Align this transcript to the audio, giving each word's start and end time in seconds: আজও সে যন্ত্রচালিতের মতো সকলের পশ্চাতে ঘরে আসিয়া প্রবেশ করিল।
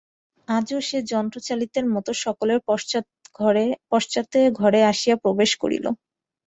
আজও 0.47 0.79
সে 0.81 0.99
যন্ত্রচালিতের 1.11 1.85
মতো 1.93 2.11
সকলের 2.23 2.59
পশ্চাতে 3.91 4.39
ঘরে 4.59 4.79
আসিয়া 4.91 5.15
প্রবেশ 5.23 5.51
করিল। 5.61 5.85